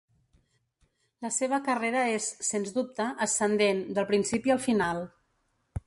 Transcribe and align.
La 1.25 1.31
seva 1.35 1.59
carrera 1.67 2.01
és, 2.15 2.31
sens 2.49 2.73
dubte, 2.79 3.07
ascendent, 3.27 3.87
del 3.99 4.09
principi 4.15 4.57
al 4.57 4.65
final. 4.69 5.07